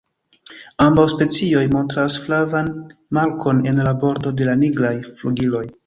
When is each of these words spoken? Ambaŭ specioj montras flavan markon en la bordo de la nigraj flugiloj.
Ambaŭ 0.85 1.03
specioj 1.11 1.61
montras 1.75 2.17
flavan 2.25 2.73
markon 3.19 3.63
en 3.73 3.87
la 3.89 3.97
bordo 4.05 4.37
de 4.41 4.51
la 4.53 4.61
nigraj 4.65 4.97
flugiloj. 5.13 5.67